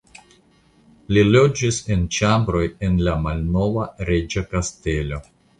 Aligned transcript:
Li 1.17 1.23
loĝis 1.35 1.77
en 1.95 2.07
ĉambroj 2.19 2.63
en 2.89 2.97
la 3.09 3.15
malnova 3.27 3.87
Reĝa 4.11 4.47
Kastelo. 4.55 5.25